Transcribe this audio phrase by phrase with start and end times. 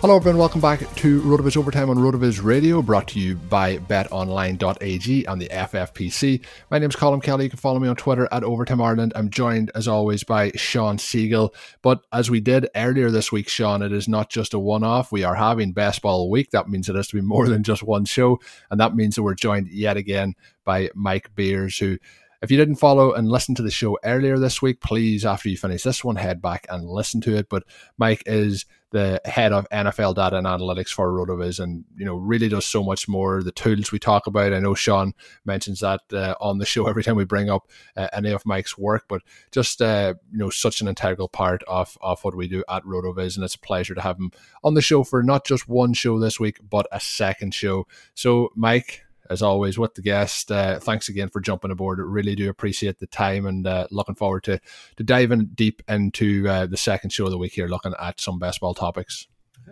[0.00, 5.26] Hello everyone, welcome back to Rotoviz Overtime on Rotoviz Radio, brought to you by betonline.ag
[5.26, 6.42] on the FFPC.
[6.70, 7.44] My name is Colin Kelly.
[7.44, 9.12] You can follow me on Twitter at Overtime Ireland.
[9.14, 11.54] I'm joined as always by Sean Siegel.
[11.82, 15.12] But as we did earlier this week, Sean, it is not just a one-off.
[15.12, 16.50] We are having Best Ball Week.
[16.52, 18.40] That means it has to be more than just one show.
[18.70, 20.32] And that means that we're joined yet again
[20.64, 21.98] by Mike Beers, who
[22.42, 25.56] if you didn't follow and listen to the show earlier this week, please, after you
[25.56, 27.48] finish this one, head back and listen to it.
[27.48, 27.64] But
[27.98, 32.48] Mike is the head of NFL data and analytics for Rotoviz, and you know really
[32.48, 33.42] does so much more.
[33.42, 35.12] The tools we talk about, I know Sean
[35.44, 38.76] mentions that uh, on the show every time we bring up uh, any of Mike's
[38.76, 39.22] work, but
[39.52, 43.36] just uh, you know such an integral part of of what we do at Rotoviz,
[43.36, 44.32] and it's a pleasure to have him
[44.64, 47.86] on the show for not just one show this week, but a second show.
[48.14, 50.52] So, Mike, as always, with the guest.
[50.52, 51.98] Uh, thanks again for jumping aboard.
[52.00, 54.60] Really do appreciate the time and uh, looking forward to,
[54.96, 58.38] to diving deep into uh, the second show of the week here, looking at some
[58.38, 59.26] baseball topics.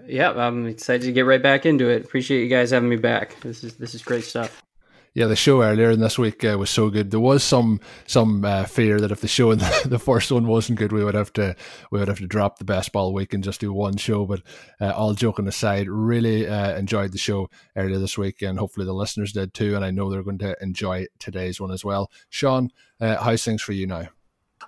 [0.06, 2.04] Yeah, I'm excited to get right back into it.
[2.04, 3.38] Appreciate you guys having me back.
[3.40, 4.62] This is this is great stuff
[5.18, 7.10] yeah, the show earlier in this week uh, was so good.
[7.10, 10.46] There was some some uh, fear that if the show in the, the, first one
[10.46, 11.56] wasn't good, we would have to
[11.90, 14.26] we would have to drop the best ball week and just do one show.
[14.26, 14.42] But
[14.80, 18.94] uh, all joking aside, really uh, enjoyed the show earlier this week, and hopefully the
[18.94, 19.74] listeners did too.
[19.74, 22.12] And I know they're going to enjoy today's one as well.
[22.30, 24.10] Sean, uh, how's things for you now?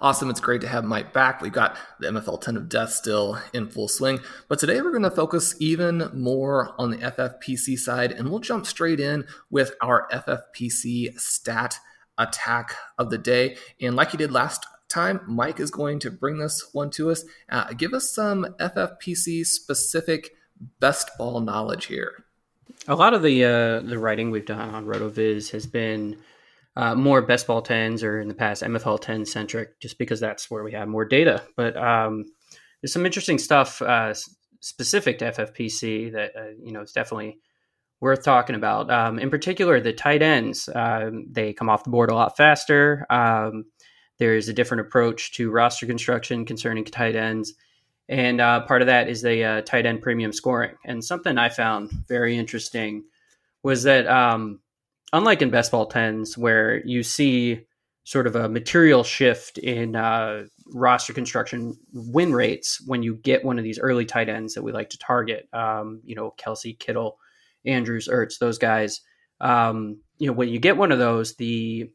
[0.01, 0.31] Awesome.
[0.31, 1.43] It's great to have Mike back.
[1.43, 4.21] We've got the MFL 10 of Death still in full swing.
[4.49, 8.67] But today we're going to focus even more on the FFPC side, and we'll jump
[8.67, 11.79] straight in with our FFPC stat
[12.17, 13.57] attack of the day.
[13.81, 17.25] And like you did last time, Mike is going to bring this one to us.
[17.49, 20.31] Uh, give us some FFPC specific
[20.79, 22.25] best ball knowledge here.
[22.89, 26.17] A lot of the uh, the writing we've done on RotoViz has been
[26.77, 30.51] uh, more best ball 10s or in the past MFL 10 centric, just because that's
[30.51, 31.43] where we have more data.
[31.57, 32.25] But um,
[32.81, 34.15] there's some interesting stuff uh,
[34.61, 37.39] specific to FFPC that, uh, you know, it's definitely
[38.01, 38.91] worth talking about.
[38.91, 43.07] Um, in particular, the tight ends, um, they come off the board a lot faster.
[43.11, 43.67] Um,
[44.19, 47.55] there's a different approach to roster construction concerning tight ends.
[48.09, 50.75] And uh, part of that is the uh, tight end premium scoring.
[50.85, 53.05] And something I found very interesting
[53.63, 54.61] was that um,
[55.13, 57.61] unlike in best ball 10s where you see
[58.05, 63.59] sort of a material shift in uh, roster construction win rates when you get one
[63.59, 67.19] of these early tight ends that we like to target um, you know Kelce, kittle
[67.65, 69.01] andrews ertz those guys.
[69.41, 71.91] Um, you know when you get one of those the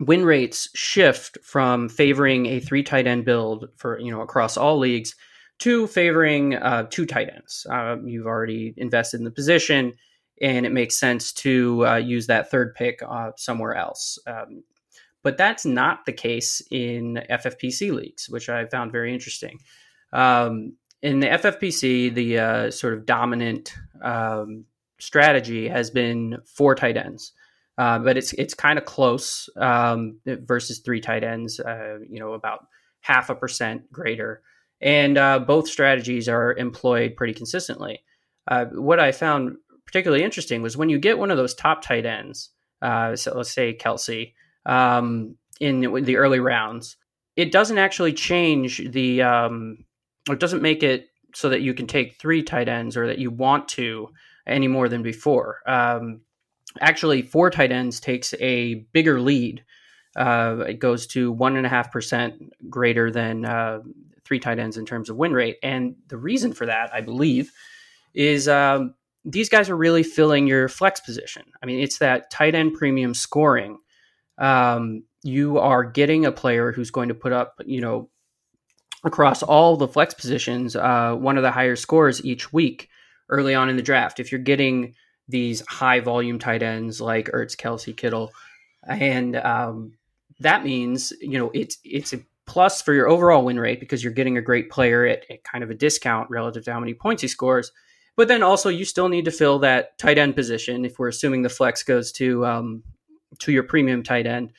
[0.00, 4.78] win rates shift from favoring a three tight end build for you know across all
[4.78, 5.14] leagues
[5.60, 7.66] to favoring uh, two tight ends.
[7.68, 9.92] Um, you've already invested in the position
[10.40, 14.18] and it makes sense to uh, use that third pick uh, somewhere else.
[14.26, 14.62] Um,
[15.22, 19.58] but that's not the case in FFPC leagues, which I found very interesting.
[20.12, 24.64] Um, in the FFPC, the uh, sort of dominant um,
[24.98, 27.32] strategy has been four tight ends.
[27.78, 31.58] Uh, but it's it's kind of close um, versus three tight ends.
[31.58, 32.66] Uh, you know, about
[33.00, 34.42] half a percent greater,
[34.82, 38.02] and uh, both strategies are employed pretty consistently.
[38.46, 39.56] Uh, what I found
[39.90, 42.50] particularly interesting was when you get one of those top tight ends.
[42.80, 44.34] Uh, so let's say Kelce,
[44.64, 46.96] um, in the early rounds.
[47.36, 49.22] It doesn't actually change the.
[49.22, 49.84] Um,
[50.28, 53.30] it doesn't make it so that you can take three tight ends or that you
[53.30, 54.08] want to
[54.46, 55.60] any more than before.
[55.66, 56.22] Um,
[56.80, 59.64] actually four tight ends takes a bigger lead.
[60.16, 63.80] Uh, it goes to one and a half percent greater than uh,
[64.24, 67.52] three tight ends in terms of win rate, and the reason for that, I believe,
[68.14, 68.94] is um,
[69.24, 71.42] these guys are really filling your flex position.
[71.62, 73.78] I mean, it's that tight end premium scoring.
[74.38, 78.08] Um, you are getting a player who's going to put up, you know,
[79.04, 82.88] across all the flex positions, uh, one of the higher scores each week
[83.28, 84.20] early on in the draft.
[84.20, 84.94] If you're getting
[85.28, 88.32] these high volume tight ends like Ertz, Kelce, Kittle,
[88.86, 89.92] and um,
[90.40, 94.12] that means you know it's it's a plus for your overall win rate because you're
[94.12, 97.22] getting a great player at, at, kind of a discount relative to how many points
[97.22, 97.70] he scores.
[98.20, 101.40] But then also you still need to fill that tight end position if we're assuming
[101.40, 102.82] the flex goes to um,
[103.38, 104.52] to your premium tight end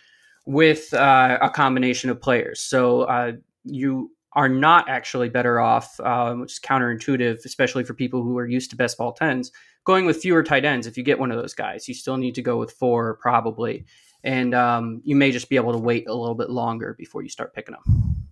[0.48, 2.60] with uh, a combination of players.
[2.60, 8.24] So uh, you are not actually better off, um, which is counterintuitive, especially for people
[8.24, 9.52] who are used to best ball tens
[9.84, 11.88] going with fewer tight ends if you get one of those guys.
[11.88, 13.86] You still need to go with four probably,
[14.24, 17.30] and um, you may just be able to wait a little bit longer before you
[17.30, 18.25] start picking them.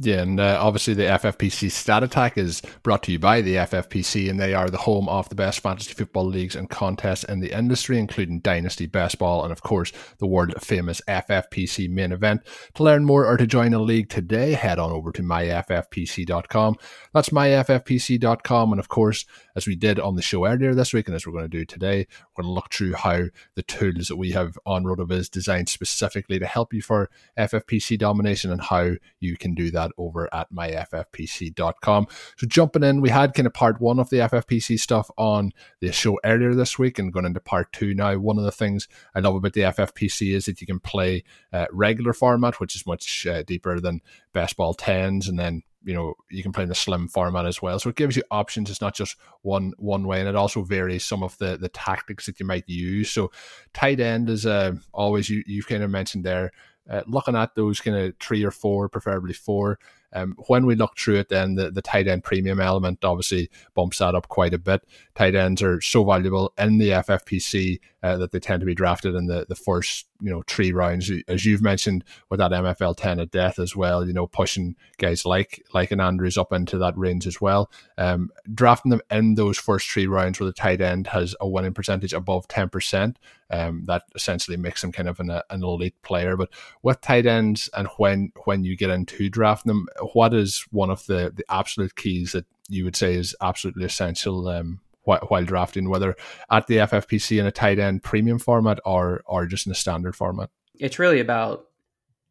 [0.00, 4.30] Yeah, and uh, obviously the FFPC Stat Attack is brought to you by the FFPC,
[4.30, 7.56] and they are the home of the best fantasy football leagues and contests in the
[7.56, 12.42] industry, including Dynasty Best Ball and, of course, the world famous FFPC main event.
[12.74, 16.76] To learn more or to join a league today, head on over to myffpc.com.
[17.12, 19.26] That's myffpc.com, and of course,
[19.58, 21.64] as we did on the show earlier this week, and as we're going to do
[21.64, 22.06] today,
[22.36, 23.24] we're going to look through how
[23.56, 28.52] the tools that we have on RotoViz designed specifically to help you for FFPC domination
[28.52, 32.06] and how you can do that over at myffpc.com.
[32.36, 35.50] So jumping in, we had kind of part one of the FFPC stuff on
[35.80, 38.16] the show earlier this week and going into part two now.
[38.16, 41.66] One of the things I love about the FFPC is that you can play uh,
[41.72, 44.02] regular format, which is much uh, deeper than
[44.32, 47.62] best ball tens, and then you know you can play in the slim format as
[47.62, 47.78] well.
[47.78, 48.70] So it gives you options.
[48.70, 52.26] It's not just one one way and it also varies some of the the tactics
[52.26, 53.10] that you might use.
[53.10, 53.30] So
[53.74, 56.52] tight end is uh, always you you've kind of mentioned there
[56.90, 59.78] uh, looking at those kind of three or four preferably four
[60.12, 63.98] um, when we look through it, then the, the tight end premium element obviously bumps
[63.98, 64.82] that up quite a bit.
[65.14, 69.14] Tight ends are so valuable in the FFPC uh, that they tend to be drafted
[69.14, 73.18] in the, the first you know three rounds, as you've mentioned with that MFL ten
[73.18, 74.06] at death as well.
[74.06, 77.70] You know, pushing guys like like an Andrews up into that range as well.
[77.96, 81.74] Um, drafting them in those first three rounds where the tight end has a winning
[81.74, 83.18] percentage above ten percent.
[83.50, 86.36] Um, that essentially makes them kind of an, an elite player.
[86.36, 86.50] But
[86.82, 91.06] with tight ends and when when you get into drafting them, what is one of
[91.06, 96.14] the the absolute keys that you would say is absolutely essential um, while, drafting, whether
[96.50, 100.14] at the FFPC in a tight end premium format or or just in a standard
[100.14, 100.50] format?
[100.78, 101.66] It's really about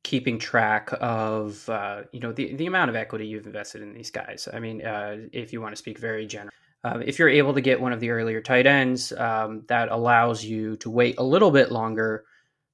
[0.03, 4.11] keeping track of uh, you know the, the amount of equity you've invested in these
[4.11, 4.47] guys.
[4.51, 6.51] I mean, uh, if you want to speak very general,
[6.83, 10.43] uh, if you're able to get one of the earlier tight ends, um, that allows
[10.43, 12.23] you to wait a little bit longer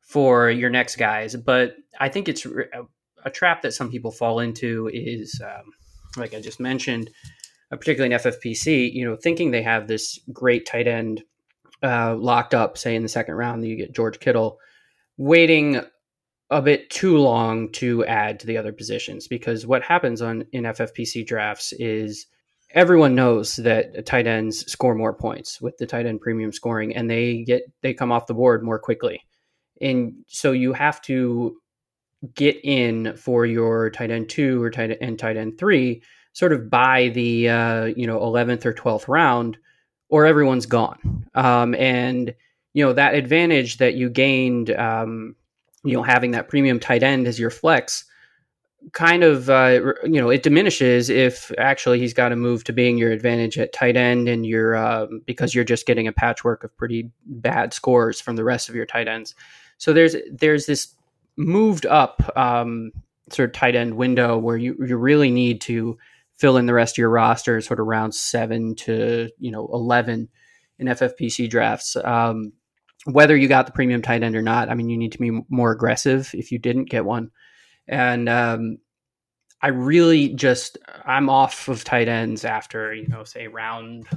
[0.01, 1.35] for your next guys.
[1.35, 2.45] But I think it's
[3.25, 5.71] a, trap that some people fall into is, um,
[6.17, 7.09] like I just mentioned,
[7.71, 11.23] uh, particularly in FFPC, you know, thinking they have this great tight end
[11.81, 14.59] uh, locked up, say in the second round, you get George Kittle,
[15.17, 15.81] waiting
[16.49, 19.27] a bit too long to add to the other positions.
[19.27, 22.27] Because what happens on in FFPC drafts is
[22.73, 27.09] everyone knows that tight ends score more points with the tight end premium scoring and
[27.09, 29.21] they get they come off the board more quickly.
[29.81, 31.57] And so you have to
[32.35, 36.01] get in for your tight end two or tight end tight end three
[36.33, 39.57] sort of by the uh, you know 11th or 12th round
[40.09, 41.25] or everyone's gone.
[41.35, 42.33] Um, and
[42.73, 45.35] you know that advantage that you gained um,
[45.83, 48.05] you know having that premium tight end as your flex
[48.91, 52.97] kind of uh, you know it diminishes if actually he's got to move to being
[52.97, 56.75] your advantage at tight end and you're uh, because you're just getting a patchwork of
[56.77, 59.35] pretty bad scores from the rest of your tight ends.
[59.77, 60.93] So there's there's this
[61.37, 62.91] moved up um,
[63.31, 65.97] sort of tight end window where you you really need to
[66.37, 70.29] fill in the rest of your roster sort of around seven to you know eleven
[70.79, 71.95] in FFPC drafts.
[71.95, 72.53] Um,
[73.05, 74.69] whether you got the premium tight end or not.
[74.69, 77.31] I mean, you need to be more aggressive if you didn't get one.
[77.87, 78.77] And um,
[79.61, 84.07] I really just I'm off of tight ends after you know say round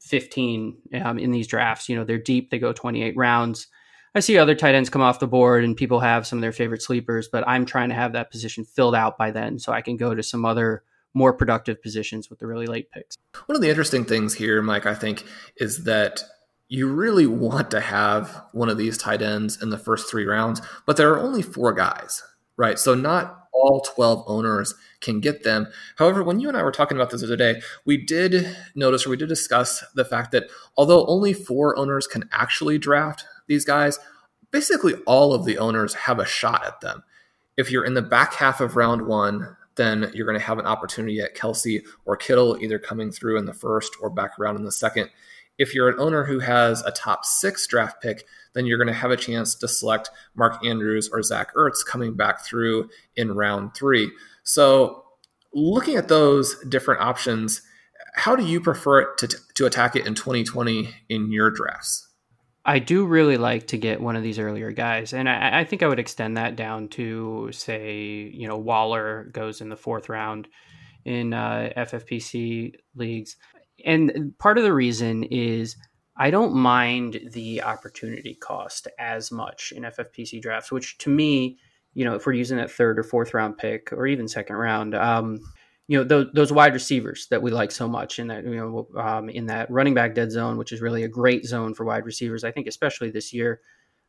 [0.00, 1.88] 15 um, in these drafts.
[1.88, 3.68] You know they're deep; they go 28 rounds.
[4.14, 6.52] I see other tight ends come off the board and people have some of their
[6.52, 9.80] favorite sleepers, but I'm trying to have that position filled out by then so I
[9.80, 10.82] can go to some other
[11.14, 13.16] more productive positions with the really late picks.
[13.46, 15.24] One of the interesting things here, Mike, I think,
[15.56, 16.22] is that
[16.68, 20.60] you really want to have one of these tight ends in the first three rounds,
[20.86, 22.22] but there are only four guys,
[22.56, 22.78] right?
[22.78, 25.68] So not all 12 owners can get them.
[25.96, 29.06] However, when you and I were talking about this the other day, we did notice
[29.06, 30.44] or we did discuss the fact that
[30.76, 33.98] although only four owners can actually draft these guys,
[34.50, 37.02] basically all of the owners have a shot at them.
[37.56, 40.66] If you're in the back half of round one, then you're going to have an
[40.66, 44.64] opportunity at Kelce or Kittle either coming through in the first or back around in
[44.64, 45.10] the second.
[45.58, 48.94] If you're an owner who has a top six draft pick, then you're going to
[48.94, 53.74] have a chance to select Mark Andrews or Zach Ertz coming back through in round
[53.74, 54.10] three.
[54.44, 55.04] So,
[55.52, 57.60] looking at those different options,
[58.14, 62.08] how do you prefer it to, to attack it in 2020 in your drafts?
[62.64, 65.82] I do really like to get one of these earlier guys, and I, I, think
[65.82, 70.46] I would extend that down to say, you know, Waller goes in the fourth round
[71.04, 73.36] in uh, FFPC leagues,
[73.84, 75.76] and part of the reason is
[76.16, 81.58] I don't mind the opportunity cost as much in FFPC drafts, which to me,
[81.94, 84.94] you know, if we're using that third or fourth round pick or even second round,
[84.94, 85.40] um,
[85.88, 88.88] you know those, those wide receivers that we like so much in that you know
[89.00, 92.06] um, in that running back dead zone, which is really a great zone for wide
[92.06, 92.44] receivers.
[92.44, 93.60] I think especially this year,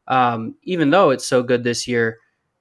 [0.08, 2.20] um, even though it's so good this year,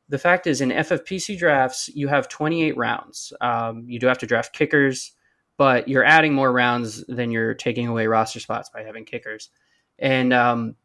[0.09, 3.33] the fact is in FFPC drafts you have 28 rounds.
[3.40, 5.12] Um, you do have to draft kickers,
[5.57, 9.50] but you're adding more rounds than you're taking away roster spots by having kickers.
[9.99, 10.76] And um,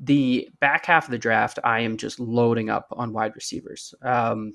[0.00, 3.94] the back half of the draft, I am just loading up on wide receivers.
[4.02, 4.52] Um,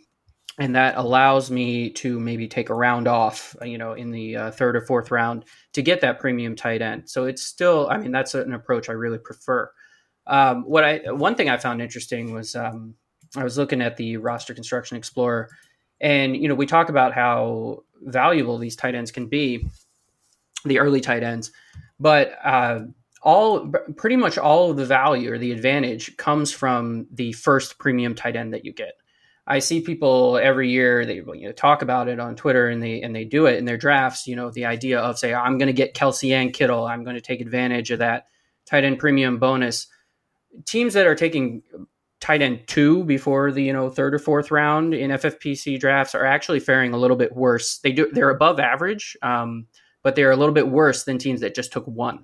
[0.59, 4.51] and that allows me to maybe take a round off, you know, in the uh,
[4.51, 7.09] third or fourth round to get that premium tight end.
[7.09, 9.71] So it's still, I mean, that's an approach I really prefer.
[10.27, 12.95] Um, what I one thing I found interesting was um,
[13.35, 15.49] I was looking at the roster construction explorer,
[15.99, 19.67] and you know, we talk about how valuable these tight ends can be,
[20.65, 21.51] the early tight ends,
[21.99, 22.81] but uh,
[23.23, 28.15] all pretty much all of the value or the advantage comes from the first premium
[28.15, 28.93] tight end that you get.
[29.51, 33.01] I see people every year they you know, talk about it on Twitter and they
[33.01, 34.25] and they do it in their drafts.
[34.25, 37.17] You know, the idea of say I'm going to get Kelce and Kittle, I'm going
[37.17, 38.27] to take advantage of that
[38.65, 39.87] tight end premium bonus.
[40.65, 41.63] Teams that are taking
[42.21, 46.25] tight end two before the you know third or fourth round in FFPC drafts are
[46.25, 47.79] actually faring a little bit worse.
[47.79, 49.67] They do they're above average, um,
[50.01, 52.23] but they're a little bit worse than teams that just took one.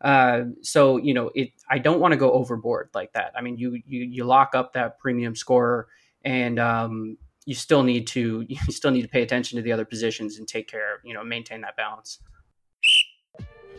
[0.00, 1.50] Uh, so you know, it.
[1.70, 3.32] I don't want to go overboard like that.
[3.36, 5.86] I mean, you you you lock up that premium scorer
[6.24, 7.16] and um,
[7.46, 10.48] you still need to you still need to pay attention to the other positions and
[10.48, 12.18] take care, you know, maintain that balance.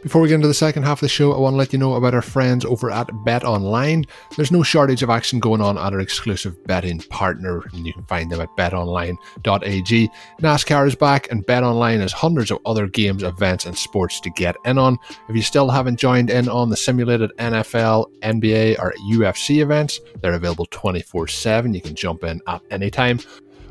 [0.05, 1.79] Before we get into the second half of the show, I want to let you
[1.79, 4.05] know about our friends over at Bet Online.
[4.35, 8.03] There's no shortage of action going on at our exclusive betting partner, and you can
[8.03, 10.09] find them at betonline.ag.
[10.41, 14.29] NASCAR is back, and Bet Online has hundreds of other games, events, and sports to
[14.29, 14.99] get in on.
[15.27, 20.33] If you still haven't joined in on the simulated NFL, NBA, or UFC events, they're
[20.33, 21.73] available 24 7.
[21.73, 23.21] You can jump in at any time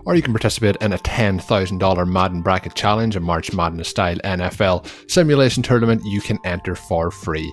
[0.04, 5.10] or you can participate in a $10,000 Madden Bracket Challenge, a March Madness style NFL
[5.10, 7.52] simulation tournament you can enter for free.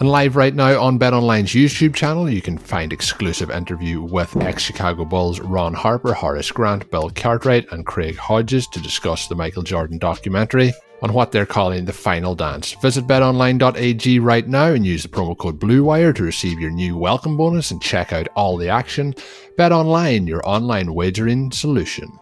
[0.00, 5.04] And live right now on BetOnline's YouTube channel, you can find exclusive interview with ex-Chicago
[5.04, 9.98] Bulls Ron Harper, Horace Grant, Bill Cartwright, and Craig Hodges to discuss the Michael Jordan
[9.98, 10.72] documentary
[11.02, 12.72] on what they're calling the final dance.
[12.74, 17.36] Visit betonline.ag right now and use the promo code BLUEWIRE to receive your new welcome
[17.36, 19.14] bonus and check out all the action.
[19.58, 22.18] BetOnline, your online wagering solution.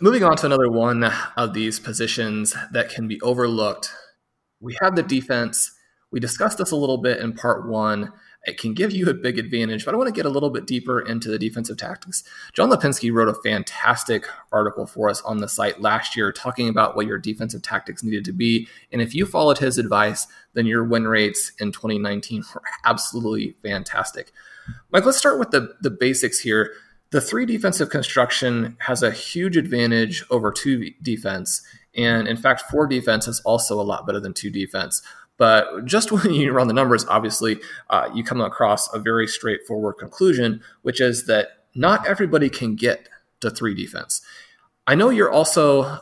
[0.00, 3.90] Moving on to another one of these positions that can be overlooked.
[4.60, 5.72] We have the defense.
[6.10, 8.12] We discussed this a little bit in part one
[8.48, 9.84] it can give you a big advantage.
[9.84, 12.24] But I want to get a little bit deeper into the defensive tactics.
[12.54, 16.96] John Lipinski wrote a fantastic article for us on the site last year talking about
[16.96, 18.68] what your defensive tactics needed to be.
[18.92, 24.32] And if you followed his advice, then your win rates in 2019 were absolutely fantastic.
[24.90, 26.72] Mike, let's start with the, the basics here.
[27.10, 31.62] The three defensive construction has a huge advantage over two defense.
[31.94, 35.02] And in fact, four defense is also a lot better than two defense.
[35.38, 39.96] But just when you run the numbers, obviously, uh, you come across a very straightforward
[39.98, 43.08] conclusion, which is that not everybody can get
[43.40, 44.20] to three defense.
[44.86, 46.00] I know you're also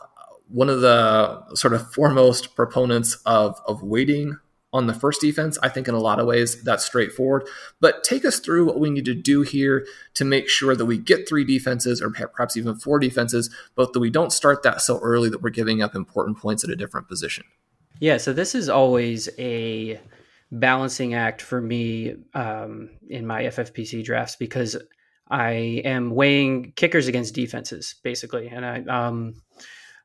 [0.49, 4.37] one of the sort of foremost proponents of, of waiting
[4.73, 7.47] on the first defense, I think in a lot of ways that's straightforward.
[7.79, 10.97] But take us through what we need to do here to make sure that we
[10.97, 14.99] get three defenses or perhaps even four defenses, but that we don't start that so
[14.99, 17.45] early that we're giving up important points at a different position.
[17.99, 19.99] Yeah, so this is always a
[20.51, 24.77] balancing act for me um, in my FFPC drafts because
[25.29, 29.35] I am weighing kickers against defenses basically, and I um,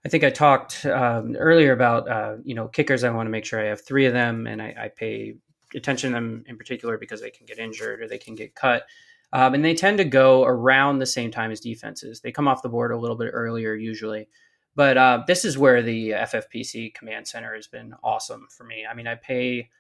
[0.05, 3.05] I think I talked um, earlier about uh, you know kickers.
[3.05, 5.37] I want to make sure I have three of them, and I, I, pay
[5.75, 8.85] attention to them in particular because they can get injured or they can get cut,
[9.33, 12.21] um, and they tend to go around the same time as defenses.
[12.21, 14.29] They come off the board a little bit earlier usually,
[14.75, 18.85] but uh, this is where the FFPC command center has been awesome for me.
[18.89, 19.71] I mean, I pay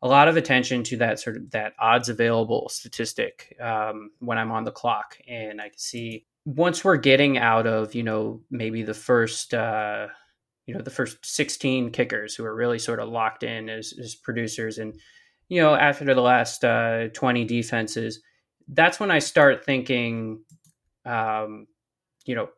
[0.00, 4.52] a lot of attention to that sort of that odds available statistic um, when I'm
[4.52, 8.82] on the clock, and I can see once we're getting out of you know maybe
[8.82, 10.08] the first uh,
[10.66, 14.14] you know the first 16 kickers who are really sort of locked in as, as
[14.14, 14.94] producers, and
[15.48, 18.20] you know after the last uh, 20 defenses,
[18.68, 20.42] that's when I start thinking,
[21.04, 21.66] um,
[22.24, 22.48] you know,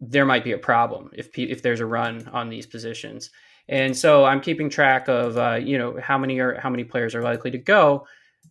[0.00, 3.30] there might be a problem if if there's a run on these positions.
[3.70, 7.14] And so I'm keeping track of uh, you know how many are how many players
[7.14, 8.06] are likely to go.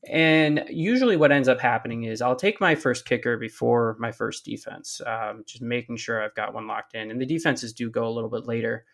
[0.05, 4.45] And usually, what ends up happening is I'll take my first kicker before my first
[4.45, 7.11] defense, um, just making sure I've got one locked in.
[7.11, 8.85] And the defenses do go a little bit later,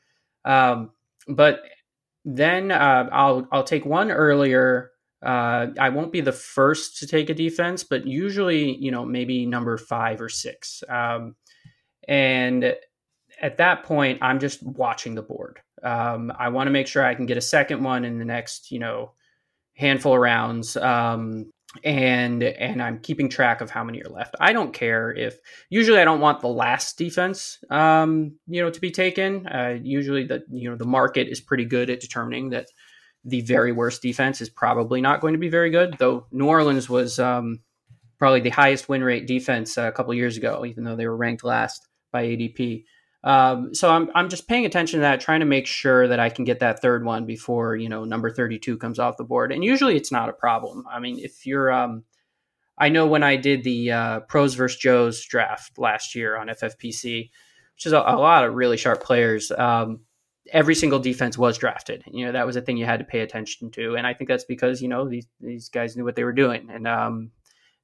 [0.45, 0.91] um,
[1.27, 1.63] but
[2.25, 4.91] then uh, I'll I'll take one earlier.
[5.21, 9.45] Uh, I won't be the first to take a defense, but usually, you know, maybe
[9.45, 10.83] number five or six.
[10.89, 11.35] Um,
[12.07, 12.75] and
[13.41, 15.59] at that point, I'm just watching the board.
[15.81, 18.71] Um, I want to make sure I can get a second one in the next,
[18.71, 19.13] you know,
[19.75, 20.75] handful of rounds.
[20.77, 21.51] Um,
[21.83, 24.35] and and I'm keeping track of how many are left.
[24.39, 25.37] I don't care if
[25.69, 29.47] usually I don't want the last defense, um, you know, to be taken.
[29.47, 32.67] Uh, usually the you know the market is pretty good at determining that
[33.25, 35.95] the very worst defense is probably not going to be very good.
[35.97, 37.59] Though New Orleans was um,
[38.19, 41.43] probably the highest win rate defense a couple years ago, even though they were ranked
[41.43, 42.83] last by ADP.
[43.23, 46.29] Um, so I'm I'm just paying attention to that, trying to make sure that I
[46.29, 49.51] can get that third one before you know number 32 comes off the board.
[49.51, 50.85] And usually it's not a problem.
[50.91, 52.03] I mean, if you're, um,
[52.77, 57.29] I know when I did the uh, pros versus Joes draft last year on FFPC,
[57.75, 59.51] which is a, a lot of really sharp players.
[59.51, 60.01] Um,
[60.51, 62.03] every single defense was drafted.
[62.11, 64.27] You know that was a thing you had to pay attention to, and I think
[64.27, 67.31] that's because you know these these guys knew what they were doing, and um,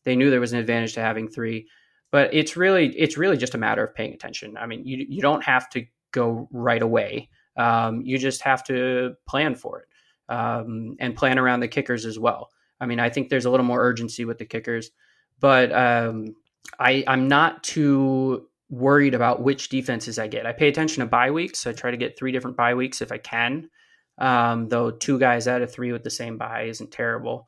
[0.04, 1.68] they knew there was an advantage to having three
[2.12, 4.58] but it's really it's really just a matter of paying attention.
[4.58, 7.30] I mean, you you don't have to go right away.
[7.58, 12.18] Um, you just have to plan for it um, and plan around the kickers as
[12.18, 12.50] well.
[12.80, 14.92] I mean, I think there's a little more urgency with the kickers,
[15.40, 16.36] but um,
[16.80, 20.46] I I'm not too worried about which defenses I get.
[20.46, 21.60] I pay attention to bye weeks.
[21.60, 23.70] So I try to get three different bye weeks if I can.
[24.18, 27.48] Um, though two guys out of three with the same bye isn't terrible.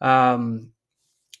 [0.00, 0.72] Um,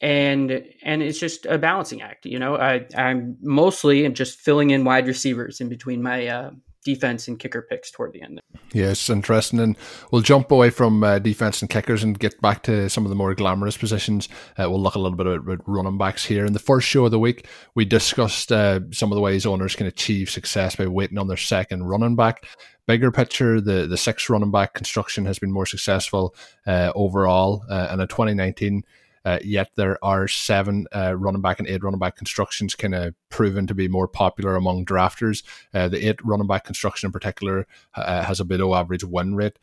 [0.00, 2.26] and and it's just a balancing act.
[2.26, 6.50] You know, I I'm mostly am just filling in wide receivers in between my uh,
[6.84, 8.40] defense and kicker picks toward the end.
[8.72, 9.76] Yeah, it's interesting, and
[10.10, 13.16] we'll jump away from uh, defense and kickers and get back to some of the
[13.16, 14.28] more glamorous positions.
[14.56, 16.46] Uh, we'll look a little bit at, running backs here.
[16.46, 19.74] In the first show of the week, we discussed uh, some of the ways owners
[19.74, 22.46] can achieve success by waiting on their second running back
[22.88, 26.34] bigger picture, the the six running back construction has been more successful
[26.66, 27.62] uh, overall.
[27.70, 28.82] Uh, and in 2019,
[29.28, 33.14] uh, yet there are seven uh, running back and eight running back constructions kind of
[33.28, 35.42] proven to be more popular among drafters.
[35.74, 39.58] Uh, the eight running back construction in particular uh, has a below average win rate,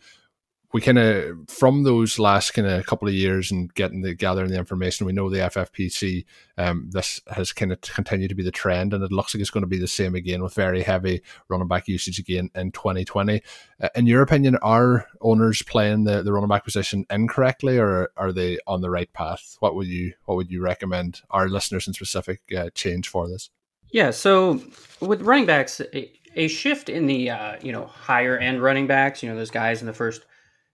[0.76, 4.52] we kind of from those last kind of couple of years and getting the gathering
[4.52, 6.26] the information, we know the FFPC
[6.58, 9.50] um, this has kind of continued to be the trend, and it looks like it's
[9.50, 13.42] going to be the same again with very heavy running back usage again in 2020.
[13.80, 18.34] Uh, in your opinion, are owners playing the, the running back position incorrectly, or are
[18.34, 19.56] they on the right path?
[19.62, 23.50] What would you what would you recommend our listeners in specific uh, change for this?
[23.92, 24.62] Yeah, so
[25.00, 29.24] with running backs, a, a shift in the uh, you know higher end running backs,
[29.24, 30.26] you know those guys in the first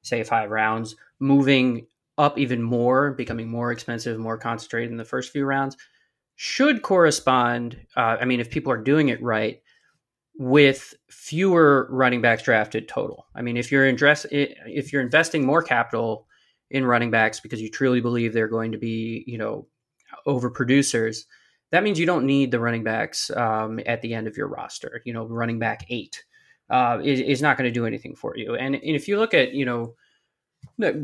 [0.02, 1.88] say five rounds, moving
[2.18, 5.78] up even more, becoming more expensive, more concentrated in the first few rounds,
[6.36, 7.78] should correspond.
[7.96, 9.62] Uh, I mean, if people are doing it right,
[10.38, 13.28] with fewer running backs drafted total.
[13.36, 16.28] I mean, if you're invest, if you're investing more capital
[16.70, 19.68] in running backs because you truly believe they're going to be, you know,
[20.26, 21.26] over producers,
[21.72, 25.02] that means you don't need the running backs um, at the end of your roster.
[25.06, 26.24] You know, running back eight
[26.72, 28.56] uh, is, is not going to do anything for you.
[28.56, 29.96] And, and if you look at, you know,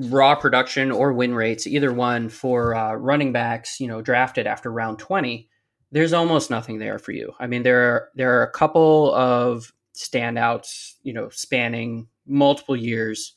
[0.10, 4.72] raw production or win rates, either one for uh, running backs, you know, drafted after
[4.72, 5.50] round 20,
[5.92, 7.34] there's almost nothing there for you.
[7.40, 13.34] I mean, there are, there are a couple of standouts, you know, spanning multiple years.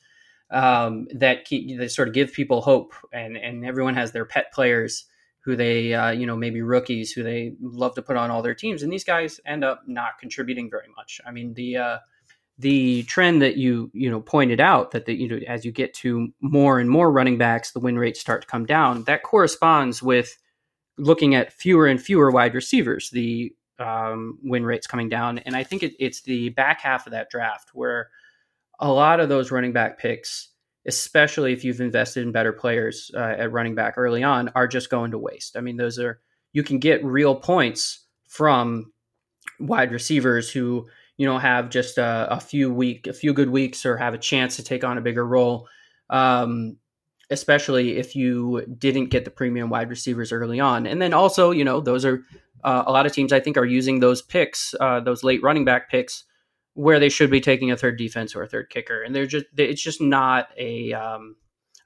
[0.51, 4.53] um, that keep that sort of give people hope, and and everyone has their pet
[4.53, 5.05] players
[5.45, 8.55] who they uh, you know maybe rookies who they love to put on all their
[8.55, 11.21] teams, and these guys end up not contributing very much.
[11.25, 11.99] I mean the uh,
[12.61, 15.95] the trend that you you know pointed out that the, you know as you get
[15.95, 19.05] to more and more running backs, the win rates start to come down.
[19.05, 20.37] That corresponds with
[20.99, 23.11] looking at fewer and fewer wide receivers.
[23.11, 27.13] The um, win rates coming down, and I think it, it's the back half of
[27.13, 28.11] that draft where
[28.79, 30.51] a lot of those running back picks,
[30.87, 34.91] especially if you've invested in better players uh, at running back early on, are just
[34.91, 35.57] going to waste.
[35.57, 36.21] I mean, those are
[36.53, 38.93] you can get real points from
[39.59, 40.89] wide receivers who
[41.21, 44.19] you know have just a, a, few week a few good weeks or have a
[44.19, 45.69] chance to take on a bigger role.
[46.09, 46.79] Um,
[47.33, 50.87] especially if you didn't get the premium wide receivers early on.
[50.87, 52.23] And then also you know those are
[52.65, 55.65] uh, a lot of teams i think are using those picks uh, those late running
[55.65, 56.25] back picks
[56.75, 59.03] where they should be taking a third defense or a third kicker.
[59.03, 61.37] And they're just it's just not a, um,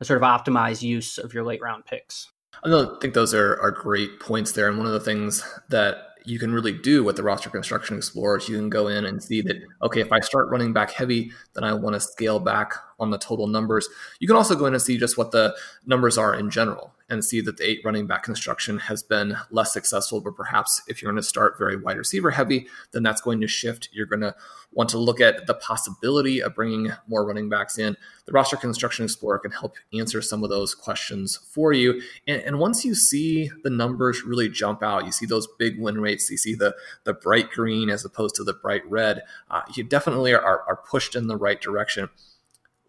[0.00, 2.30] a sort of optimized use of your late round picks.
[2.64, 4.68] I think those are, are great points there.
[4.68, 8.38] And one of the things that you can really do with the roster construction explorer
[8.38, 11.30] is you can go in and see that okay if i start running back heavy
[11.54, 13.88] then i want to scale back on the total numbers.
[14.20, 17.24] You can also go in and see just what the numbers are in general and
[17.24, 21.12] see that the eight running back construction has been less successful but perhaps if you're
[21.12, 23.88] going to start very wide receiver heavy then that's going to shift.
[23.92, 24.34] You're going to
[24.72, 27.96] want to look at the possibility of bringing more running backs in.
[28.26, 32.00] The roster construction explorer can help answer some of those questions for you.
[32.26, 36.00] And, and once you see the numbers really jump out you see those big win
[36.00, 39.84] rates you see the the bright green as opposed to the bright red uh, you
[39.84, 42.08] definitely are, are pushed in the right direction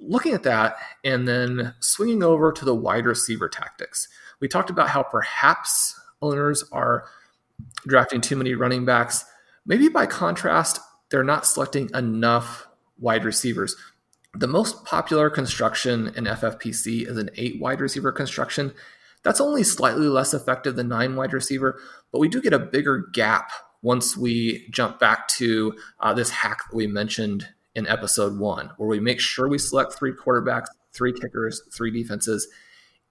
[0.08, 4.08] looking at that and then swinging over to the wide receiver tactics.
[4.40, 7.06] We talked about how perhaps owners are
[7.88, 9.26] drafting too many running backs.
[9.66, 13.76] Maybe by contrast they're not selecting enough wide receivers.
[14.34, 18.74] The most popular construction in FFPC is an eight wide receiver construction.
[19.24, 21.80] That's only slightly less effective than nine wide receiver,
[22.12, 26.60] but we do get a bigger gap once we jump back to uh, this hack
[26.70, 31.14] that we mentioned in episode one, where we make sure we select three quarterbacks, three
[31.14, 32.48] kickers, three defenses.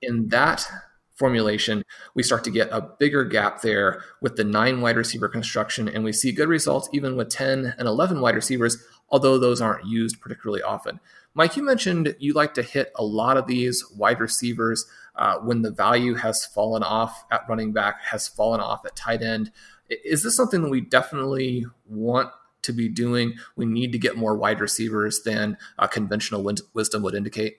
[0.00, 0.66] In that
[1.14, 5.88] formulation, we start to get a bigger gap there with the nine wide receiver construction,
[5.88, 9.86] and we see good results even with 10 and 11 wide receivers, although those aren't
[9.86, 10.98] used particularly often.
[11.34, 15.62] Mike, you mentioned you like to hit a lot of these wide receivers uh, when
[15.62, 19.50] the value has fallen off at running back, has fallen off at tight end.
[19.88, 22.30] Is this something that we definitely want
[22.64, 23.34] to be doing?
[23.56, 27.58] We need to get more wide receivers than uh, conventional wisdom would indicate.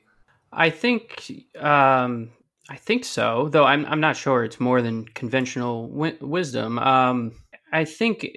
[0.52, 2.32] I think um,
[2.70, 6.80] I think so, though I'm I'm not sure it's more than conventional wi- wisdom.
[6.80, 7.34] Um,
[7.72, 8.28] I think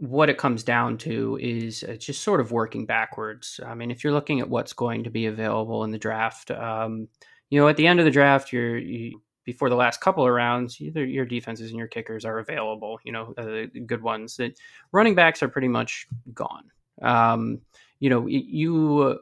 [0.00, 3.60] what it comes down to is uh, just sort of working backwards.
[3.64, 7.08] I mean, if you're looking at what's going to be available in the draft, um,
[7.50, 9.20] you know, at the end of the draft, you're you,
[9.52, 12.98] before the last couple of rounds, either your defenses and your kickers are available.
[13.04, 14.36] You know, uh, good ones.
[14.36, 14.58] That
[14.92, 16.70] running backs are pretty much gone.
[17.02, 17.60] Um,
[17.98, 19.20] you know, you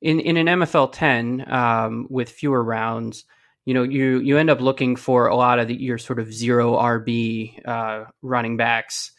[0.00, 3.24] in in an MFL ten um, with fewer rounds
[3.68, 6.32] you know you you end up looking for a lot of the, your sort of
[6.32, 9.12] zero RB uh, running backs.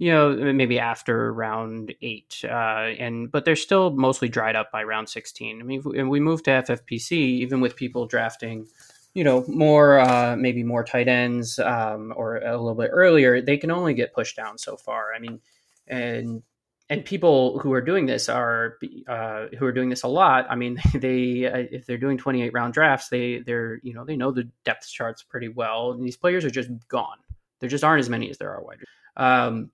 [0.00, 4.82] You know, maybe after round eight, uh, and but they're still mostly dried up by
[4.82, 5.60] round sixteen.
[5.60, 8.66] I mean, we move to FFPC, even with people drafting,
[9.14, 13.56] you know, more uh, maybe more tight ends um, or a little bit earlier, they
[13.56, 15.12] can only get pushed down so far.
[15.14, 15.40] I mean,
[15.86, 16.42] and
[16.88, 20.46] and people who are doing this are uh, who are doing this a lot.
[20.48, 24.16] I mean, they uh, if they're doing 28 round drafts, they they're you know they
[24.16, 25.92] know the depth charts pretty well.
[25.92, 27.18] And these players are just gone.
[27.60, 28.78] There just aren't as many as there are wide.
[29.16, 29.70] Um,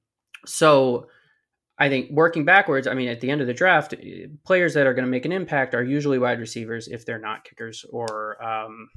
[0.47, 1.07] so
[1.79, 4.87] I think working backwards, I mean, at the end of the draft, eh, players that
[4.87, 8.43] are going to make an impact are usually wide receivers if they're not kickers or
[8.45, 8.89] um,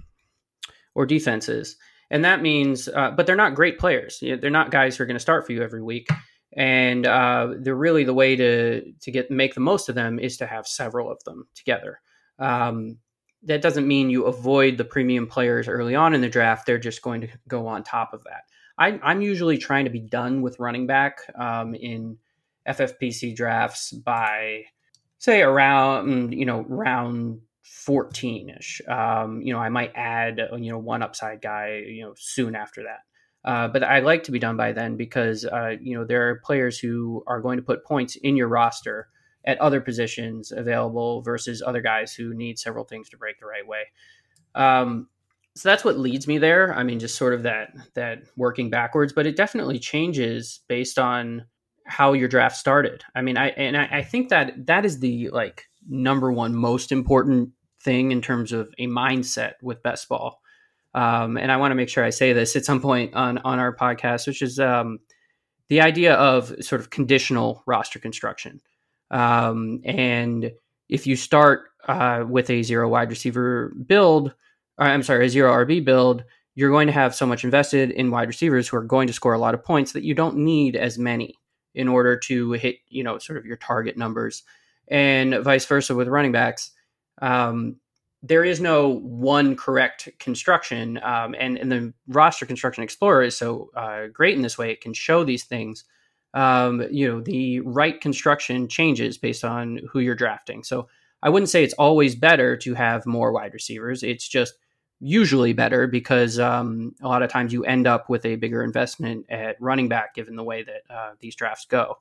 [0.95, 1.75] or defenses,
[2.09, 4.19] and that means, uh, but they're not great players.
[4.21, 6.09] They're not guys who are going to start for you every week
[6.53, 10.37] and uh, the really the way to to get make the most of them is
[10.37, 11.99] to have several of them together.
[12.39, 12.97] Um,
[13.43, 16.65] that doesn't mean you avoid the premium players early on in the draft.
[16.65, 18.43] They're just going to go on top of that.
[18.77, 22.17] I, am usually trying to be done with running back um, in
[22.67, 24.65] FFPC drafts by
[25.17, 28.81] say around you know round 14 ish.
[28.87, 32.83] Um, you know, I might add you know one upside guy you know soon after
[32.83, 32.99] that.
[33.43, 36.41] Uh, but I like to be done by then because uh, you know there are
[36.43, 39.07] players who are going to put points in your roster
[39.45, 43.65] at other positions available versus other guys who need several things to break the right
[43.65, 43.85] way.
[44.53, 45.07] Um,
[45.55, 46.73] so that's what leads me there.
[46.73, 51.45] I mean, just sort of that that working backwards, but it definitely changes based on
[51.85, 53.03] how your draft started.
[53.15, 56.91] I mean, I and I, I think that that is the like number one most
[56.91, 57.49] important
[57.83, 60.41] thing in terms of a mindset with best ball.
[60.93, 63.59] Um, and I want to make sure I say this at some point on on
[63.59, 64.99] our podcast, which is um,
[65.69, 68.61] the idea of sort of conditional roster construction.
[69.09, 70.51] Um, and
[70.89, 74.33] if you start uh, with a zero wide receiver build,
[74.77, 76.23] or, I'm sorry, a zero RB build,
[76.55, 79.33] you're going to have so much invested in wide receivers who are going to score
[79.33, 81.35] a lot of points that you don't need as many
[81.73, 84.43] in order to hit, you know, sort of your target numbers,
[84.89, 86.71] and vice versa with running backs.
[87.21, 87.77] Um,
[88.23, 93.71] there is no one correct construction, um, and and the roster construction explorer is so
[93.75, 94.71] uh, great in this way.
[94.71, 95.85] It can show these things.
[96.33, 100.63] Um, you know, the right construction changes based on who you're drafting.
[100.63, 100.87] So
[101.23, 104.01] I wouldn't say it's always better to have more wide receivers.
[104.01, 104.53] It's just
[105.01, 109.25] usually better because um, a lot of times you end up with a bigger investment
[109.29, 111.97] at running back, given the way that uh, these drafts go.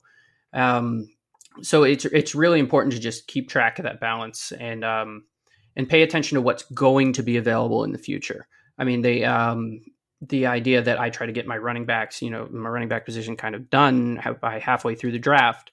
[0.53, 1.09] Um,
[1.61, 5.23] so it's it's really important to just keep track of that balance and um,
[5.75, 8.47] and pay attention to what's going to be available in the future.
[8.77, 9.81] I mean, they um,
[10.21, 13.05] the idea that I try to get my running backs, you know, my running back
[13.05, 15.71] position kind of done by halfway through the draft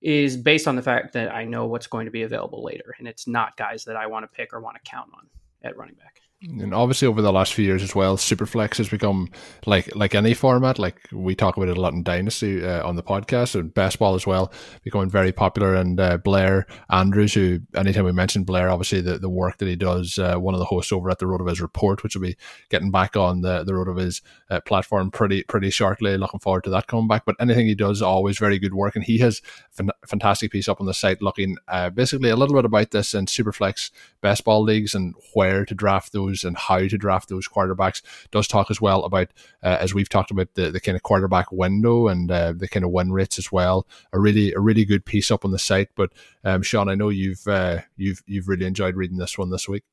[0.00, 3.06] is based on the fact that I know what's going to be available later, and
[3.06, 5.28] it's not guys that I want to pick or want to count on
[5.62, 6.20] at running back.
[6.42, 9.28] And obviously, over the last few years as well, Superflex has become
[9.66, 10.78] like like any format.
[10.78, 13.98] Like we talk about it a lot in Dynasty uh, on the podcast, and Best
[13.98, 14.50] Ball as well,
[14.82, 15.74] becoming very popular.
[15.74, 19.76] And uh, Blair Andrews, who anytime we mention Blair, obviously the, the work that he
[19.76, 22.38] does, uh, one of the hosts over at the RotoViz Report, which will be
[22.70, 26.16] getting back on the the RotoViz uh, platform pretty pretty shortly.
[26.16, 27.26] Looking forward to that coming back.
[27.26, 29.42] But anything he does, always very good work, and he has
[29.78, 33.12] a fantastic piece up on the site, looking uh, basically a little bit about this
[33.12, 33.90] in Superflex
[34.22, 38.02] Best Ball leagues and where to draft those and how to draft those quarterbacks.
[38.30, 39.28] Does talk as well about,
[39.62, 42.84] uh, as we've talked about, the, the kind of quarterback window and uh, the kind
[42.84, 43.86] of win rates as well.
[44.12, 45.88] A really a really good piece up on the site.
[45.94, 46.12] But
[46.44, 49.84] um, Sean, I know you've uh, you've you've really enjoyed reading this one this week.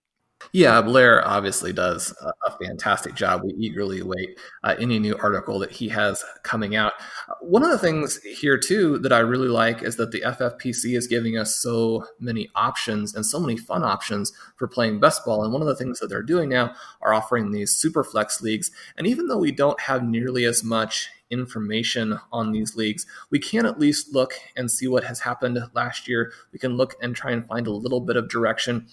[0.54, 3.44] Yeah, Blair obviously does a, fantastic job.
[3.44, 6.94] We eagerly await uh, any new article that he has coming out.
[7.40, 11.06] One of the things here, too, that I really like is that the FFPC is
[11.06, 15.44] giving us so many options and so many fun options for playing best ball.
[15.44, 18.72] And one of the things that they're doing now are offering these super flex leagues.
[18.98, 23.66] And even though we don't have nearly as much information on these leagues, we can
[23.66, 26.32] at least look and see what has happened last year.
[26.52, 28.88] We can look and try and find a little bit of direction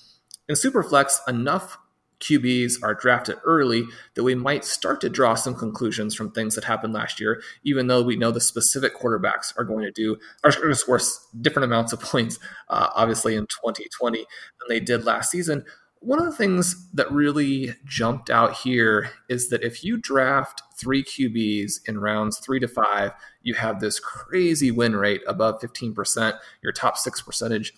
[0.49, 1.79] in Superflex, enough
[2.21, 6.65] QBs are drafted early that we might start to draw some conclusions from things that
[6.65, 10.53] happened last year, even though we know the specific quarterbacks are going to do are
[10.53, 11.01] going to score
[11.41, 14.27] different amounts of points, uh, obviously in 2020 than
[14.69, 15.65] they did last season.
[16.01, 21.03] One of the things that really jumped out here is that if you draft three
[21.03, 26.39] QBs in rounds three to five, you have this crazy win rate above 15%.
[26.63, 27.73] Your top six percentage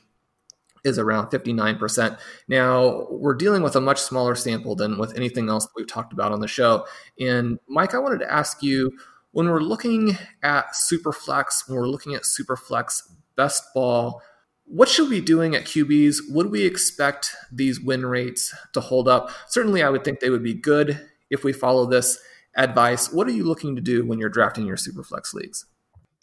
[0.87, 2.19] is around 59%.
[2.49, 6.33] Now, we're dealing with a much smaller sample than with anything else we've talked about
[6.33, 6.87] on the show.
[7.19, 8.93] And Mike, I wanted to ask you
[9.33, 13.03] when we're looking at Superflex, when we're looking at Superflex
[13.37, 14.23] best ball,
[14.65, 16.19] what should we be doing at QBs?
[16.31, 19.31] Would we expect these win rates to hold up?
[19.49, 22.19] Certainly, I would think they would be good if we follow this
[22.57, 23.13] advice.
[23.13, 25.67] What are you looking to do when you're drafting your Superflex leagues?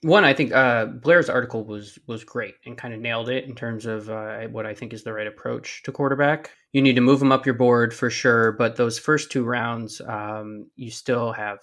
[0.04, 3.56] One, I think uh, Blair's article was was great and kind of nailed it in
[3.56, 6.52] terms of uh, what I think is the right approach to quarterback.
[6.74, 10.02] You need to move them up your board for sure, but those first two rounds,
[10.02, 11.60] um, you still have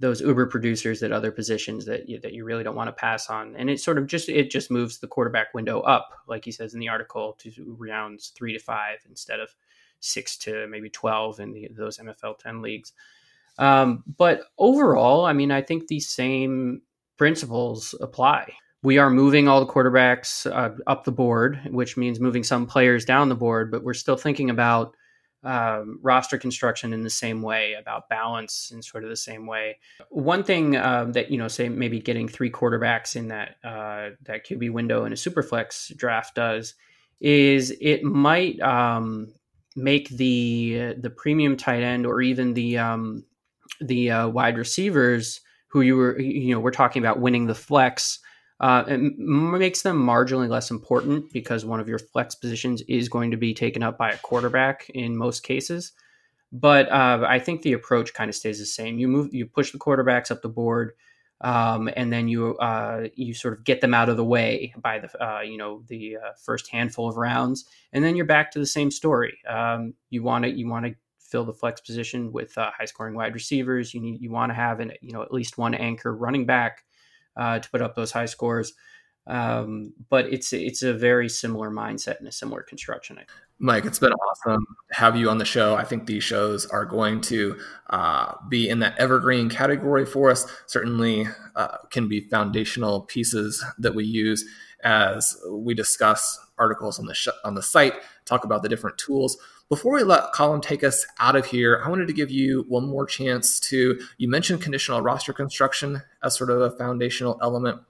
[0.00, 3.28] those uber producers at other positions that you, that you really don't want to pass
[3.30, 6.52] on, and it sort of just it just moves the quarterback window up, like he
[6.52, 9.48] says in the article, to rounds three to five instead of
[10.00, 12.92] six to maybe twelve in the, those MFL ten leagues.
[13.58, 16.82] Um, but overall, I mean, I think the same
[17.20, 18.50] principles apply.
[18.82, 23.04] We are moving all the quarterbacks uh, up the board, which means moving some players
[23.04, 24.96] down the board, but we're still thinking about
[25.44, 29.80] um, roster construction in the same way, about balance in sort of the same way.
[30.08, 34.46] One thing um, that you know, say maybe getting three quarterbacks in that uh, that
[34.46, 36.72] QB window in a superflex draft does
[37.20, 39.34] is it might um,
[39.76, 43.26] make the the premium tight end or even the um,
[43.78, 48.18] the uh, wide receivers who you were, you know, we're talking about winning the flex.
[48.60, 53.30] Uh, it makes them marginally less important because one of your flex positions is going
[53.30, 55.92] to be taken up by a quarterback in most cases.
[56.52, 58.98] But uh, I think the approach kind of stays the same.
[58.98, 60.92] You move, you push the quarterbacks up the board,
[61.40, 64.98] um, and then you uh, you sort of get them out of the way by
[64.98, 68.58] the uh, you know the uh, first handful of rounds, and then you're back to
[68.58, 69.38] the same story.
[69.48, 70.94] Um, you want to you want to
[71.30, 73.94] fill the flex position with uh, high scoring wide receivers.
[73.94, 76.84] You need you want to have an you know at least one anchor running back
[77.36, 78.74] uh, to put up those high scores.
[79.26, 83.18] Um, but it's it's a very similar mindset and a similar construction.
[83.58, 85.76] Mike, it's been awesome to have you on the show.
[85.76, 87.58] I think these shows are going to
[87.90, 90.46] uh, be in that evergreen category for us.
[90.66, 94.44] Certainly, uh, can be foundational pieces that we use
[94.82, 99.36] as we discuss articles on the sh- on the site, talk about the different tools.
[99.70, 102.88] Before we let Colm take us out of here, I wanted to give you one
[102.88, 104.00] more chance to.
[104.18, 107.80] You mentioned conditional roster construction as sort of a foundational element.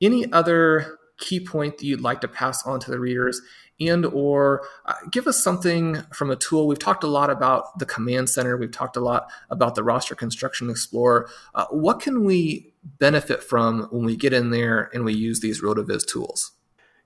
[0.00, 3.42] Any other key point that you'd like to pass on to the readers
[3.78, 7.86] and or uh, give us something from a tool we've talked a lot about the
[7.86, 12.72] command center we've talked a lot about the roster construction explorer uh, what can we
[12.98, 16.52] benefit from when we get in there and we use these rotoviz tools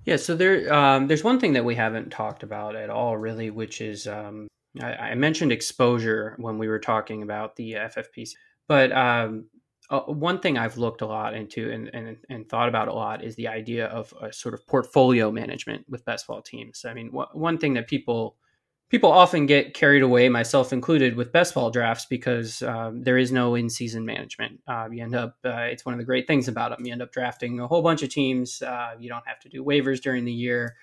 [0.08, 3.50] yeah so there um, there's one thing that we haven't talked about at all really
[3.50, 4.48] which is um,
[4.80, 8.30] I, I, mentioned exposure when we were talking about the ffpc
[8.68, 9.50] but um,
[9.90, 13.24] uh, one thing I've looked a lot into and, and, and thought about a lot
[13.24, 16.84] is the idea of a sort of portfolio management with best ball teams.
[16.86, 18.36] I mean, wh- one thing that people
[18.88, 23.30] people often get carried away, myself included, with best ball drafts because um, there is
[23.30, 24.60] no in season management.
[24.66, 26.84] Uh, you end up uh, it's one of the great things about them.
[26.86, 28.62] You end up drafting a whole bunch of teams.
[28.62, 30.76] Uh, you don't have to do waivers during the year.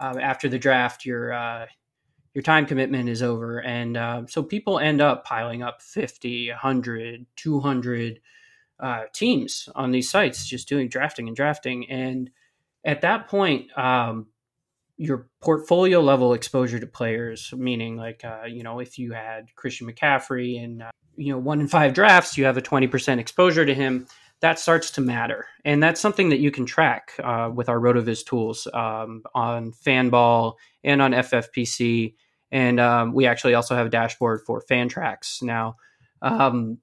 [0.00, 1.66] Um, after the draft, your uh,
[2.34, 7.26] your time commitment is over, and uh, so people end up piling up 50, 100,
[7.36, 8.20] 200
[8.80, 11.88] uh, teams on these sites just doing drafting and drafting.
[11.88, 12.30] And
[12.84, 14.26] at that point, um,
[14.96, 19.90] your portfolio level exposure to players, meaning like, uh, you know, if you had Christian
[19.90, 23.74] McCaffrey and, uh, you know, one in five drafts, you have a 20% exposure to
[23.74, 24.06] him.
[24.40, 25.46] That starts to matter.
[25.64, 30.54] And that's something that you can track uh, with our RotoViz tools um, on Fanball
[30.82, 32.14] and on FFPC.
[32.50, 35.76] And um, we actually also have a dashboard for Fantrax now.
[36.20, 36.78] Um,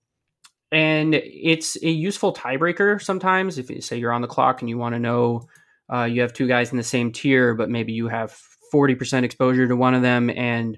[0.72, 4.78] and it's a useful tiebreaker sometimes if you say you're on the clock and you
[4.78, 5.48] want to know
[5.94, 8.38] uh, you have two guys in the same tier but maybe you have
[8.74, 10.78] 40% exposure to one of them and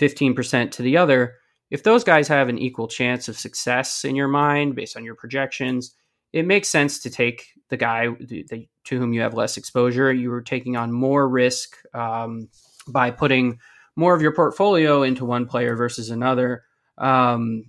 [0.00, 1.34] 15% to the other
[1.70, 5.14] if those guys have an equal chance of success in your mind based on your
[5.14, 5.94] projections
[6.32, 10.42] it makes sense to take the guy to whom you have less exposure you are
[10.42, 12.48] taking on more risk um,
[12.88, 13.58] by putting
[13.96, 16.64] more of your portfolio into one player versus another
[16.98, 17.64] um,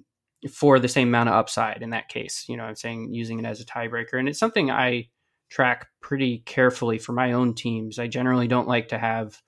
[0.51, 2.45] for the same amount of upside in that case.
[2.47, 4.19] You know, I'm saying using it as a tiebreaker.
[4.19, 5.07] And it's something I
[5.49, 7.99] track pretty carefully for my own teams.
[7.99, 9.41] I generally don't like to have,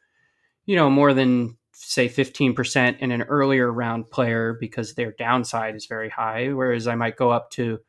[0.65, 5.85] you know, more than say 15% in an earlier round player because their downside is
[5.85, 6.49] very high.
[6.49, 7.79] Whereas I might go up to,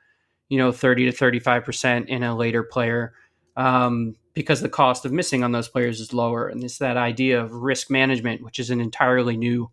[0.49, 3.15] you know, 30 to 35% in a later player
[3.57, 6.49] um, because the cost of missing on those players is lower.
[6.49, 9.71] And it's that idea of risk management, which is an entirely new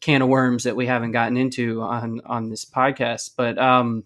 [0.00, 3.30] can of worms that we haven't gotten into on on this podcast.
[3.36, 4.04] But um,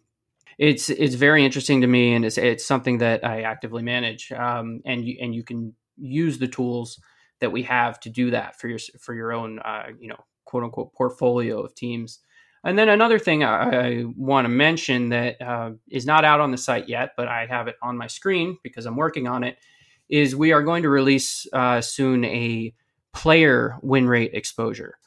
[0.59, 4.33] it's it's very interesting to me, and it's it's something that I actively manage.
[4.33, 7.01] Um, and you and you can use the tools
[7.41, 10.65] that we have to do that for your for your own uh, you know quote
[10.65, 12.21] unquote portfolio of teams.
[12.65, 16.51] And then another thing I, I want to mention that uh, is not out on
[16.51, 19.59] the site yet, but I have it on my screen because I'm working on it.
[20.09, 22.75] Is we are going to release uh, soon a
[23.13, 24.99] player win rate exposure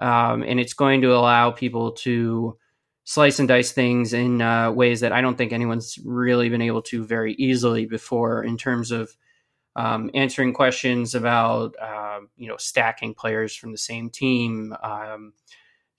[0.00, 2.56] um, and it's going to allow people to
[3.04, 6.82] slice and dice things in uh, ways that I don't think anyone's really been able
[6.82, 9.10] to very easily before in terms of
[9.76, 15.32] um, answering questions about uh, you know stacking players from the same team, um,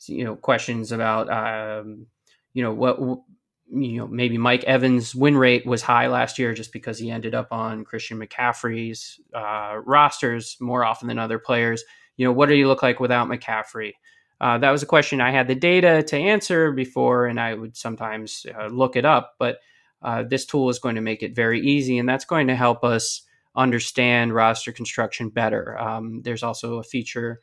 [0.07, 2.07] you know questions about um,
[2.53, 6.73] you know what you know maybe Mike Evans' win rate was high last year just
[6.73, 11.83] because he ended up on Christian McCaffrey's uh, rosters more often than other players
[12.17, 13.93] you know, what do you look like without McCaffrey?
[14.41, 17.77] Uh, that was a question I had the data to answer before, and I would
[17.77, 19.35] sometimes uh, look it up.
[19.37, 19.59] But
[20.01, 22.83] uh, this tool is going to make it very easy, and that's going to help
[22.83, 23.21] us
[23.55, 25.77] understand roster construction better.
[25.77, 27.39] Um, there's also a feature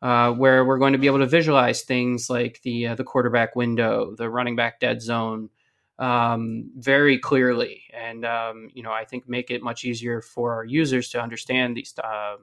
[0.00, 3.54] uh, where we're going to be able to visualize things like the uh, the quarterback
[3.54, 5.50] window, the running back dead zone,
[5.98, 10.64] um, very clearly, and um, you know I think make it much easier for our
[10.64, 12.36] users to understand these uh,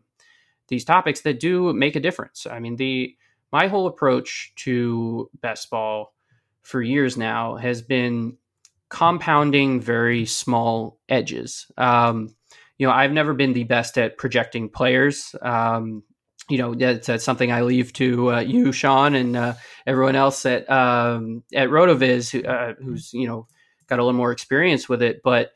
[0.68, 2.46] these topics that do make a difference.
[2.46, 3.16] I mean, the
[3.52, 6.14] my whole approach to best ball
[6.62, 8.38] for years now has been
[8.90, 11.72] compounding very small edges.
[11.78, 12.36] Um,
[12.78, 15.36] you know, I've never been the best at projecting players.
[15.42, 16.04] Um,
[16.50, 19.54] you know, that's, that's, something I leave to uh, you, Sean, and uh,
[19.88, 23.48] everyone else at um, at Rotoviz, who, uh, who's you know
[23.88, 25.22] got a little more experience with it.
[25.24, 25.52] But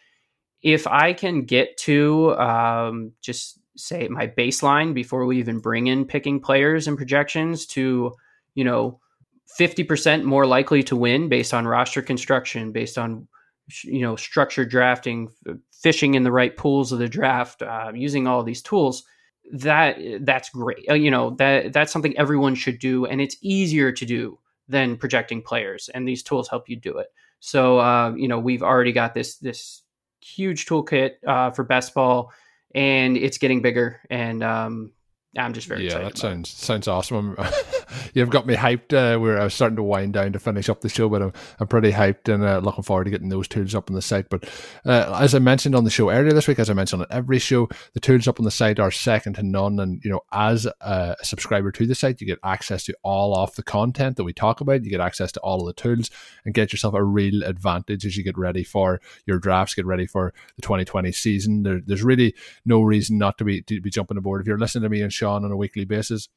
[0.61, 6.05] if I can get to um, just say my baseline before we even bring in
[6.05, 8.13] picking players and projections to,
[8.55, 8.99] you know,
[9.59, 13.27] 50% more likely to win based on roster construction, based on
[13.83, 15.29] you know, structured drafting,
[15.71, 19.03] fishing in the right pools of the draft, uh, using all these tools,
[19.51, 20.85] that that's great.
[20.89, 24.97] Uh, you know, that that's something everyone should do, and it's easier to do than
[24.97, 27.07] projecting players, and these tools help you do it.
[27.39, 29.81] So, uh, you know, we've already got this this
[30.21, 32.31] huge toolkit uh, for best ball,
[32.73, 34.01] and it's getting bigger.
[34.09, 34.91] And um,
[35.37, 36.07] I'm just very yeah, excited.
[36.07, 37.35] that sounds sounds awesome.
[38.13, 38.93] You've got me hyped.
[38.93, 41.33] Uh, where I was starting to wind down to finish up the show, but I'm,
[41.59, 44.29] I'm pretty hyped and uh, looking forward to getting those tools up on the site.
[44.29, 44.45] But
[44.85, 47.39] uh, as I mentioned on the show earlier this week, as I mentioned on every
[47.39, 49.79] show, the tools up on the site are second to none.
[49.79, 53.55] And you know, as a subscriber to the site, you get access to all of
[53.55, 54.83] the content that we talk about.
[54.83, 56.09] You get access to all of the tools
[56.45, 60.05] and get yourself a real advantage as you get ready for your drafts, get ready
[60.05, 61.63] for the 2020 season.
[61.63, 62.35] There, there's really
[62.65, 64.41] no reason not to be to be jumping aboard.
[64.41, 66.29] If you're listening to me and Sean on a weekly basis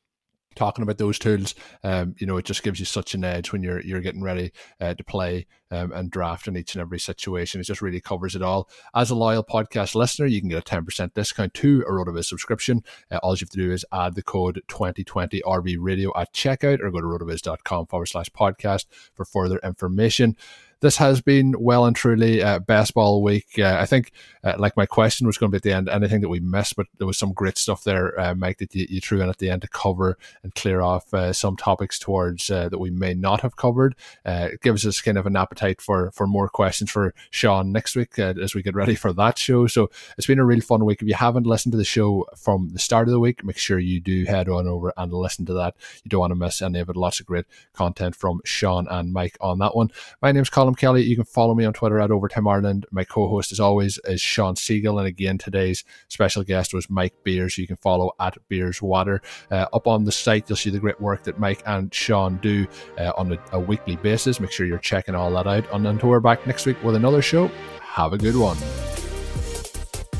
[0.54, 3.62] talking about those tools um, you know it just gives you such an edge when
[3.62, 7.60] you're you're getting ready uh, to play um, and draft in each and every situation.
[7.60, 8.68] It just really covers it all.
[8.94, 12.84] As a loyal podcast listener you can get a 10% discount to a rotoviz subscription.
[13.10, 16.80] Uh, all you have to do is add the code 2020 rv radio at checkout
[16.80, 20.36] or go to rotoviz.com forward slash podcast for further information
[20.82, 23.56] this has been well and truly uh, best ball week.
[23.56, 24.10] Uh, I think,
[24.42, 26.74] uh, like my question was going to be at the end, anything that we missed,
[26.74, 29.38] but there was some great stuff there, uh, Mike, that you, you, threw in at
[29.38, 33.14] the end to cover and clear off uh, some topics towards uh, that we may
[33.14, 33.94] not have covered.
[34.26, 38.18] it gives us kind of an appetite for for more questions for Sean next week
[38.18, 39.68] as we get ready for that show.
[39.68, 41.00] So it's been a real fun week.
[41.00, 43.78] If you haven't listened to the show from the start of the week, make sure
[43.78, 45.76] you do head on over and listen to that.
[46.02, 46.96] You don't want to miss any of it.
[46.96, 49.92] Lots of great content from Sean and Mike on that one.
[50.20, 51.02] My name's Colin Kelly.
[51.02, 52.86] You can follow me on Twitter at Overtime Ireland.
[52.90, 57.58] My co-host, as always, is Sean Siegele, and again today's special guest was Mike Beers.
[57.58, 59.22] You can follow at Beers Water.
[59.50, 62.66] Uh, up on the site, you'll see the great work that Mike and Sean do
[62.98, 64.40] uh, on a, a, weekly basis.
[64.40, 65.72] Make sure you're checking all that out.
[65.72, 67.48] And until we're back next week with another show,
[67.80, 68.58] have a good one.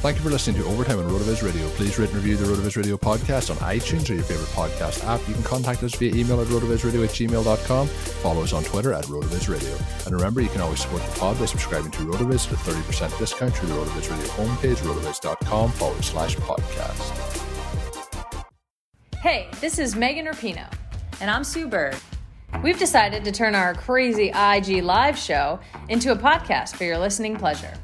[0.03, 1.69] Thank you for listening to Overtime on RotoViz Radio.
[1.69, 5.21] Please rate and review the RotoViz Radio podcast on iTunes or your favorite podcast app.
[5.29, 7.87] You can contact us via email at rotovizradio at gmail.com.
[7.87, 9.79] Follow us on Twitter at RotoViz Radio.
[10.05, 13.17] And remember, you can always support the pod by subscribing to RotoViz at a 30%
[13.17, 17.45] discount through the RotoViz Radio homepage, rotoviz.com forward slash podcast.
[19.21, 20.73] Hey, this is Megan Rapinoe.
[21.21, 21.95] And I'm Sue Bird.
[22.61, 27.37] We've decided to turn our crazy IG live show into a podcast for your listening
[27.37, 27.75] pleasure.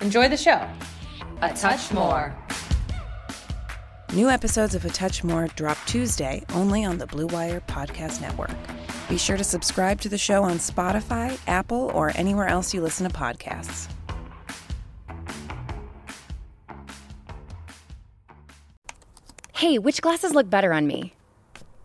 [0.00, 0.66] Enjoy the show
[1.42, 2.34] a touch more.
[4.14, 8.50] New episodes of A Touch More drop Tuesday only on the Blue Wire Podcast Network.
[9.08, 13.08] Be sure to subscribe to the show on Spotify, Apple, or anywhere else you listen
[13.08, 13.88] to podcasts.
[19.54, 21.14] Hey, which glasses look better on me?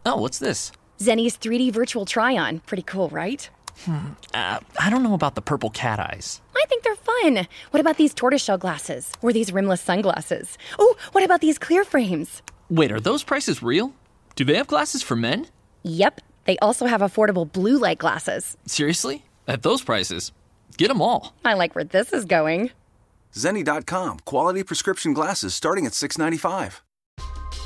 [0.06, 0.72] Oh, what's this?
[1.00, 2.60] Zenni's 3D virtual try on.
[2.62, 3.50] Pretty cool, right?
[3.86, 4.14] Hmm.
[4.34, 6.42] Uh, I don't know about the purple cat eyes.
[6.56, 7.48] I think they're fun.
[7.72, 9.12] What about these tortoiseshell glasses?
[9.22, 10.58] Or these rimless sunglasses?
[10.80, 12.42] Oh, what about these clear frames?
[12.70, 13.94] Wait, are those prices real?
[14.36, 15.48] Do they have glasses for men?
[15.84, 16.22] Yep.
[16.46, 18.58] They also have affordable blue light glasses.
[18.66, 19.24] Seriously?
[19.48, 20.32] At those prices?
[20.78, 21.34] Get them all.
[21.44, 22.72] I like where this is going.
[23.34, 24.20] Zenni.com.
[24.20, 26.82] Quality prescription glasses starting at 695.